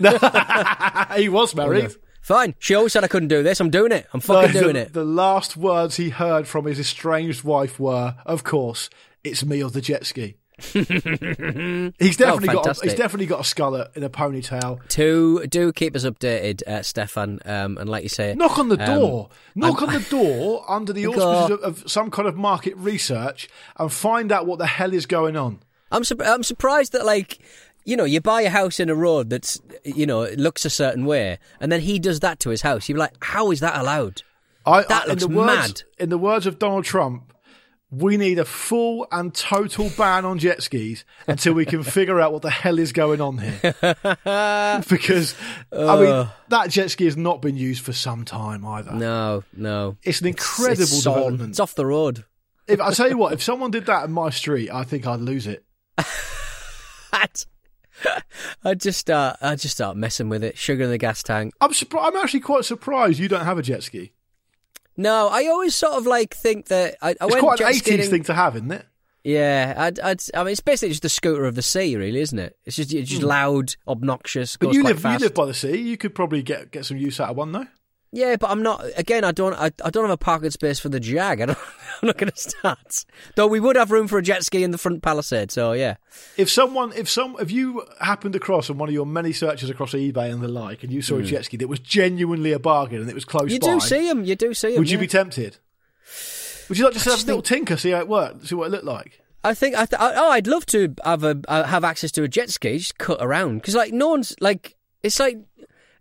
[1.16, 1.94] he was married.
[2.20, 2.54] Fine.
[2.58, 3.60] She always said I couldn't do this.
[3.60, 4.06] I'm doing it.
[4.12, 4.92] I'm fucking the, doing it.
[4.92, 8.90] The last words he heard from his estranged wife were, "Of course,
[9.24, 10.36] it's me or the jet ski."
[10.72, 12.66] he's definitely got.
[12.66, 14.86] A, Oh, he's definitely got a skullet in a ponytail.
[14.90, 17.40] To do keep us updated, uh, Stefan.
[17.44, 19.28] Um, and like you say, Knock on the um, door.
[19.54, 23.48] Knock I'm- on the door under the auspices of, of some kind of market research
[23.78, 25.60] and find out what the hell is going on.
[25.90, 27.38] I'm sur- I'm surprised that like
[27.84, 30.70] you know you buy a house in a road that's you know it looks a
[30.70, 32.88] certain way, and then he does that to his house.
[32.88, 34.22] You're like, how is that allowed?
[34.66, 35.82] I, That I- looks in the words, mad.
[35.98, 37.32] In the words of Donald Trump,
[37.90, 42.32] we need a full and total ban on jet skis until we can figure out
[42.32, 43.74] what the hell is going on here.
[44.88, 45.34] because
[45.72, 48.92] I mean, that jet ski has not been used for some time either.
[48.92, 49.96] No, no.
[50.04, 51.14] It's an incredible it's gone.
[51.14, 51.50] development.
[51.50, 52.24] It's off the road.
[52.68, 55.20] If I tell you what, if someone did that in my street, I think I'd
[55.20, 55.64] lose it.
[57.12, 57.44] I'd,
[58.64, 59.38] I'd just start.
[59.40, 60.56] I'd just start messing with it.
[60.56, 61.52] Sugar in the gas tank.
[61.60, 62.14] I'm surprised.
[62.14, 64.12] I'm actually quite surprised you don't have a jet ski.
[65.00, 67.72] No, I always sort of like think that I, I It's went quite an jet
[67.74, 68.86] 80s skating- thing to have, isn't it?
[69.22, 72.38] Yeah, I'd, I'd, I mean, it's basically just the scooter of the sea, really, isn't
[72.38, 72.56] it?
[72.64, 74.66] It's just, it's just loud, obnoxious, Hmm.
[74.66, 75.76] But you live, you live by the sea.
[75.76, 77.66] You could probably get get some use out of one, though.
[78.12, 78.84] Yeah, but I'm not.
[78.96, 79.54] Again, I don't.
[79.54, 81.40] I, I don't have a parking space for the Jag.
[81.40, 81.58] I don't,
[82.02, 83.04] I'm not going to start.
[83.36, 85.52] Though we would have room for a jet ski in the front palisade.
[85.52, 85.94] So yeah.
[86.36, 89.92] If someone, if some, if you happened across on one of your many searches across
[89.92, 93.00] eBay and the like, and you saw a jet ski that was genuinely a bargain
[93.00, 93.54] and it was close Hmm.
[93.54, 94.24] You by, do see them.
[94.24, 94.78] You do see them.
[94.80, 95.58] would you be tempted?
[96.68, 98.54] Would you like just I have just a little tinker, see how it worked, see
[98.54, 99.20] what it looked like?
[99.42, 99.74] I think.
[99.74, 102.50] I th- I, oh, I'd love to have a uh, have access to a jet
[102.50, 102.78] ski.
[102.78, 104.76] Just cut around because like no one's like.
[105.02, 105.38] It's like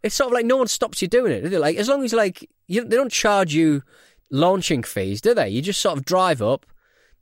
[0.03, 1.41] it's sort of like no one stops you doing it.
[1.41, 1.57] Do they?
[1.57, 3.83] Like as long as like you, they don't charge you
[4.31, 5.49] launching fees, do they?
[5.49, 6.65] You just sort of drive up.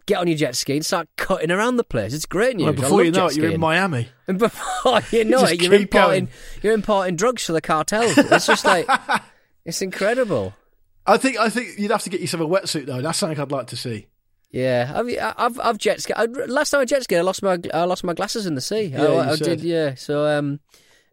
[0.05, 2.13] Get on your jet ski and start cutting around the place.
[2.13, 2.65] It's great news.
[2.65, 3.59] Well, before you know it, you're in.
[3.59, 4.07] Miami.
[4.29, 6.29] And before you know Just it, you're importing going.
[6.61, 8.17] you're importing drugs for the cartels.
[8.17, 8.85] It's just like
[9.65, 10.53] it's incredible.
[11.05, 13.01] I think I think you'd have to get yourself a wetsuit though.
[13.01, 14.07] That's something I'd like to see.
[14.51, 16.13] Yeah, I've I've, I've jet ski.
[16.13, 18.61] I, last time I jet skied, I lost my I lost my glasses in the
[18.61, 18.83] sea.
[18.83, 19.61] Yeah, I, you I did.
[19.61, 20.59] Yeah, so um,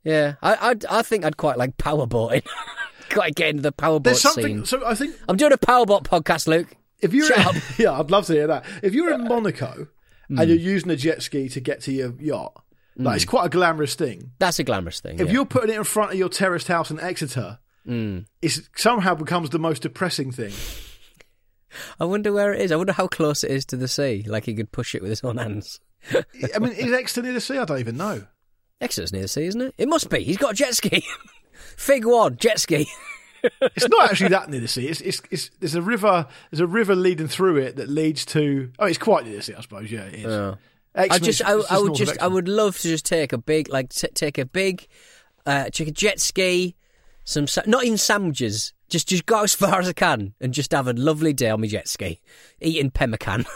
[0.05, 2.43] yeah, I I'd, I think I'd quite like powerboating.
[3.11, 4.45] quite get into the powerboat There's something.
[4.59, 4.65] scene.
[4.65, 6.69] So I think I'm doing a powerboat podcast, Luke.
[7.01, 7.55] if you're, Shut up.
[7.79, 8.65] yeah, I'd love to hear that.
[8.83, 9.89] If you're in Monaco
[10.29, 10.39] Hmm.
[10.39, 12.63] and you're using a jet ski to get to your yacht,
[12.97, 14.31] like it's quite a glamorous thing.
[14.39, 15.19] That's a glamorous thing.
[15.21, 15.33] If yeah.
[15.35, 18.25] you're putting it in front of your terraced house in Exeter, Mm.
[18.41, 20.55] it somehow becomes the most depressing thing.
[22.01, 22.73] I wonder where it is.
[22.73, 24.25] I wonder how close it is to the sea.
[24.27, 25.81] Like he could push it with his own hands.
[26.15, 27.59] I mean, is Exeter near the sea?
[27.59, 28.25] I don't even know.
[28.81, 29.75] Exeter's near the sea, isn't it?
[29.79, 30.23] It must be.
[30.25, 31.05] He's got a jet ski.
[31.77, 32.87] Fig one, jet ski.
[33.61, 34.89] It's not actually that near the sea.
[34.89, 36.27] It's, it's, it's there's a river.
[36.51, 38.71] There's a river leading through it that leads to.
[38.79, 39.93] Oh, it's quite near the sea, I suppose.
[39.93, 40.25] Yeah, it is.
[40.25, 40.59] Exmouth-
[40.97, 43.69] I just, I, it's I would just, I would love to just take a big,
[43.69, 44.87] like, t- take a big,
[45.45, 46.75] uh, take a jet ski,
[47.25, 50.73] some, sa- not even sandwiches, just, just go as far as I can and just
[50.73, 52.23] have a lovely day on my jet ski,
[52.63, 53.45] eating pemmican.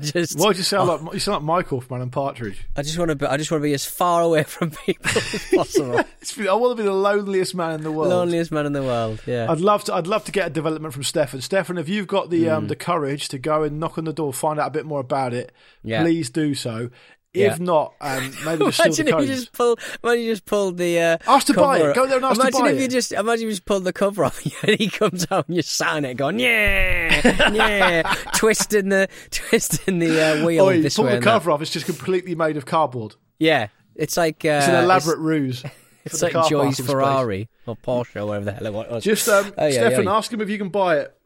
[0.12, 2.66] just, Why do you sound like you sound like Michael from Alan Partridge?
[2.76, 5.10] I just want to, be, I just want to be as far away from people
[5.10, 5.98] as possible.
[5.98, 8.10] It's- I want to be the loneliest man in the world.
[8.10, 9.22] Loneliest man in the world.
[9.26, 9.50] Yeah.
[9.50, 9.94] I'd love to.
[9.94, 11.40] I'd love to get a development from Stefan.
[11.40, 12.52] Stefan, if you've got the Mm.
[12.52, 15.00] um, the courage to go and knock on the door, find out a bit more
[15.00, 16.02] about it, Yeah.
[16.02, 16.90] please do so.
[17.36, 17.52] Yeah.
[17.52, 20.98] If not, um, maybe just Imagine if you just pull, imagine you just pulled the.
[21.00, 21.94] Uh, Ask to buy cover- it.
[21.94, 23.92] Go there and ask to imagine buy if you just, imagine you just pulled the
[23.92, 28.02] cover off and he comes out and you're sign it, going yeah, yeah,
[28.34, 31.24] twisting the twisting the uh, wheel Oh, you this pull the and that.
[31.24, 31.62] cover off.
[31.62, 33.14] It's just completely made of cardboard.
[33.38, 35.60] Yeah, it's like uh, It's an elaborate ruse.
[35.60, 35.70] for
[36.06, 36.86] It's, like Joy's parking space.
[36.86, 39.02] Ferrari or Porsche or whatever the hell it was.
[39.04, 40.14] Just um, Oh, yeah, Stefan, yeah.
[40.16, 41.16] ask him if you can buy it.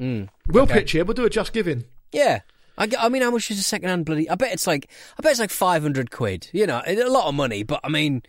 [0.00, 0.28] Mm.
[0.48, 0.74] We'll Okay.
[0.80, 1.04] pitch here.
[1.04, 1.84] We'll do a just giving.
[2.10, 2.40] Yeah.
[2.76, 4.28] I, I mean, how much is a second-hand bloody?
[4.28, 6.48] I bet it's like, I bet it's like five hundred quid.
[6.52, 8.22] You know, a lot of money, but I mean,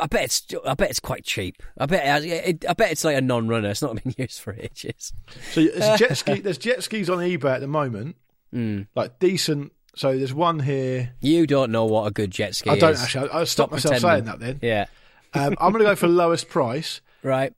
[0.00, 1.62] I bet it's, I bet it's quite cheap.
[1.78, 3.70] I bet, it, it, I bet it's like a non-runner.
[3.70, 5.12] It's not been used for ages.
[5.52, 6.40] So there's jet ski.
[6.40, 8.16] There's jet skis on eBay at the moment,
[8.54, 8.86] Mm.
[8.94, 9.72] like decent.
[9.96, 11.14] So there's one here.
[11.20, 13.02] You don't know what a good jet ski I don't is.
[13.02, 13.30] actually.
[13.30, 14.26] I, I stopped myself pretending.
[14.26, 14.40] saying that.
[14.40, 14.86] Then Yeah.
[15.32, 17.00] um, I'm going to go for lowest price.
[17.22, 17.54] Right.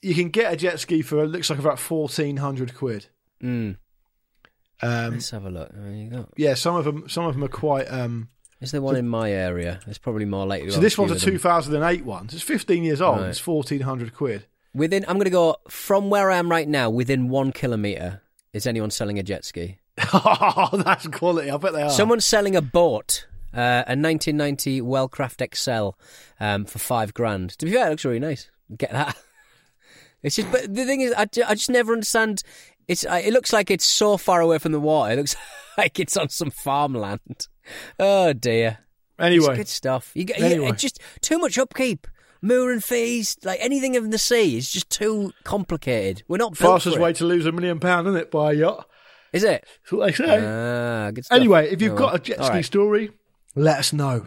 [0.00, 3.06] You can get a jet ski for it looks like about fourteen hundred quid.
[3.42, 3.76] Mm.
[4.82, 5.70] Um, Let's have a look.
[5.72, 6.28] There you go.
[6.36, 7.08] yeah, some of them.
[7.08, 7.84] Some of them are quite.
[7.90, 8.28] Um,
[8.60, 9.80] Is there one in my area?
[9.86, 10.70] It's probably more likely.
[10.70, 12.28] so this one's a 2008 one.
[12.28, 13.20] So it's 15 years old.
[13.20, 13.28] Right.
[13.28, 14.46] It's 1400 quid.
[14.72, 16.90] Within, I'm going to go from where I am right now.
[16.90, 19.78] Within one kilometre, is anyone selling a jet ski?
[20.14, 21.50] oh, that's quality.
[21.50, 21.90] I bet they are.
[21.90, 25.98] Someone's selling a boat, uh, a 1990 Wellcraft XL,
[26.42, 27.50] um, for five grand.
[27.58, 28.48] To be fair, it looks really nice.
[28.76, 29.16] Get that.
[30.22, 32.42] It's just, but the thing is, I, I just never understand.
[32.90, 35.12] It's, I- it looks like it's so far away from the water.
[35.12, 35.36] It looks
[35.78, 37.46] like it's on some farmland.
[37.98, 38.78] Oh dear.
[39.18, 39.48] Anyway.
[39.50, 40.10] it's good stuff.
[40.14, 40.72] You get Anyway.
[40.72, 42.06] just too much upkeep.
[42.42, 46.22] Mooring fees, like anything in the sea, is just too complicated.
[46.26, 48.30] We're not Fastest way to lose a million pound, isn't it?
[48.30, 48.88] By a yacht.
[49.34, 49.66] Is it?
[49.82, 50.40] That's what they say.
[50.42, 51.36] Ah, good stuff.
[51.36, 52.64] anyway, if you've Oh, got a jet ski right.
[52.64, 53.10] story,
[53.54, 54.26] let us know.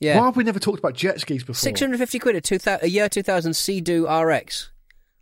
[0.00, 1.54] yeah, Why have we never talked about jet skis before?
[1.54, 4.71] Six hundred fifty quid a, two a year two thousand Sea-Doo RX,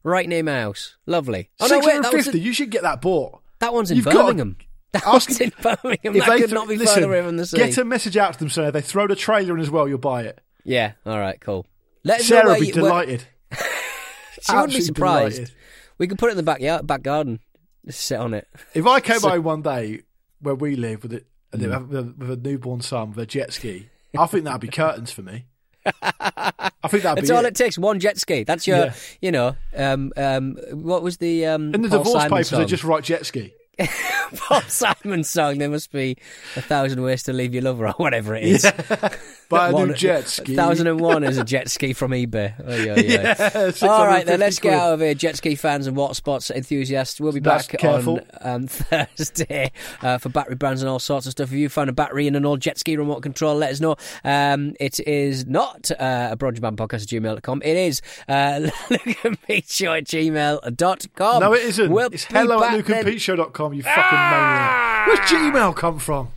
[0.02, 0.96] right near my house.
[1.06, 1.50] Lovely.
[1.60, 2.38] Oh, no, wait, that, was 650.
[2.38, 3.40] in- You should get that bought.
[3.60, 4.56] that one's in You've got to- Birmingham.
[4.92, 6.14] That Ask- one's in Birmingham.
[6.14, 7.58] That could th- not be listen, further away from the sea.
[7.58, 9.86] Get a message out to them so if they throw the trailer in as well,
[9.88, 10.40] you'll buy it.
[10.64, 10.92] Yeah.
[11.06, 11.40] All right.
[11.40, 11.64] Cool.
[12.02, 13.24] Let us know Sarah where would be you, where- delighted.
[13.52, 15.36] she would be Absolutely surprised.
[15.36, 15.54] delighted.
[15.98, 17.38] We could put it in the backyard, back garden.
[17.86, 18.48] Just sit on it.
[18.74, 20.00] If I came by one day
[20.40, 21.60] where we live with, it, Hmm.
[21.88, 25.12] with, a, with a newborn son with a jet ski, I think that'd be curtains
[25.12, 25.46] for me.
[25.86, 27.48] I think that'd That's all it.
[27.48, 27.78] it takes.
[27.78, 28.44] One jet ski.
[28.44, 28.78] That's your.
[28.78, 28.94] Yeah.
[29.20, 29.56] You know.
[29.76, 30.12] Um.
[30.16, 30.56] Um.
[30.72, 31.74] What was the um?
[31.74, 33.54] In the Paul divorce Simon papers, they just write jet ski.
[34.36, 35.58] Paul Simon song.
[35.58, 36.16] There must be
[36.56, 38.70] a thousand ways to leave your lover, or whatever it is.
[39.48, 40.54] Buy a One- new jet ski.
[40.54, 42.54] Thousand and one is a jet ski from eBay.
[42.64, 43.70] Oh, yeah, yeah.
[43.80, 45.14] Yeah, All right, then let's get out of here.
[45.14, 47.20] Jet ski fans and water sports enthusiasts.
[47.20, 48.20] We'll be That's back careful.
[48.44, 51.48] on um, Thursday uh, for battery brands and all sorts of stuff.
[51.48, 53.96] If you found a battery in an old jet ski remote control, let us know.
[54.24, 57.62] Um, it is not uh, a broadband podcast at gmail.com.
[57.64, 61.40] It is uh, look at me show at gmail.com.
[61.40, 61.90] No, it isn't.
[61.90, 65.06] We'll it's hello at lukeandpeteshow.com, you fucking maniac.
[65.06, 66.28] Where's Gmail come from?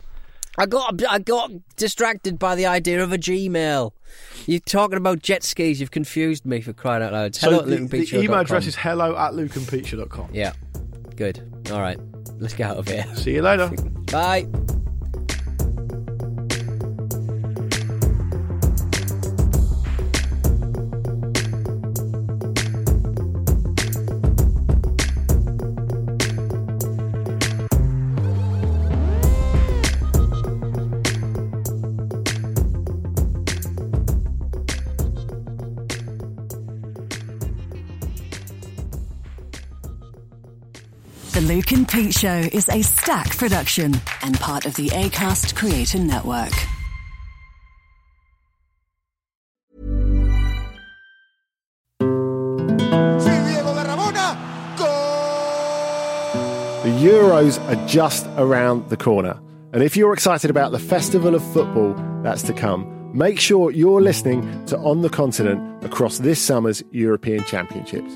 [0.56, 3.90] I got I got distracted by the idea of a Gmail.
[4.46, 5.80] You're talking about jet skis.
[5.80, 7.36] You've confused me for crying out loud.
[7.36, 10.28] Hello So at the, Luke and the email address is hello at lukeandpeteshow.com.
[10.32, 10.52] Yeah,
[11.16, 11.40] good.
[11.72, 11.98] All right,
[12.38, 13.04] let's get out of here.
[13.16, 13.68] See you later.
[14.12, 14.46] Bye.
[41.54, 46.50] Luke and Pete Show is Acast production and part of the ACAST Creator Network.
[56.82, 59.38] The Euros are just around the corner.
[59.72, 64.02] And if you're excited about the festival of football that's to come, make sure you're
[64.02, 68.12] listening to On the Continent across this summer's European Championships.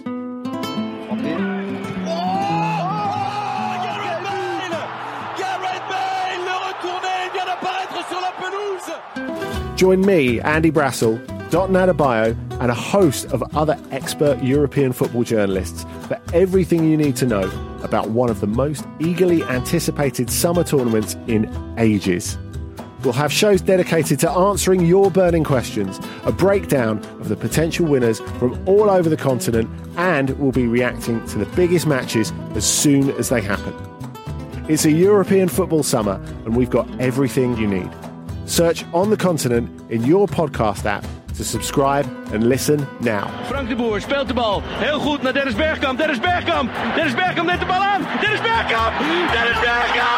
[9.78, 16.20] Join me, Andy Brassell, Dot and a host of other expert European football journalists for
[16.32, 17.48] everything you need to know
[17.84, 22.36] about one of the most eagerly anticipated summer tournaments in ages.
[23.04, 28.18] We'll have shows dedicated to answering your burning questions, a breakdown of the potential winners
[28.40, 33.12] from all over the continent, and we'll be reacting to the biggest matches as soon
[33.12, 33.72] as they happen.
[34.68, 38.07] It's a European football summer, and we've got everything you need.
[38.48, 41.04] Search On the Continent in your podcast app
[41.36, 43.28] to subscribe and listen now.
[43.44, 44.62] Frank de Boer speelt de bal.
[44.64, 45.98] Heel goed naar Dennis Bergkamp.
[45.98, 46.70] Dennis Bergkamp.
[46.94, 48.00] Dennis Bergkamp neemt de bal aan.
[48.20, 48.98] Dennis Bergkamp.
[49.32, 50.17] Dennis Bergkamp.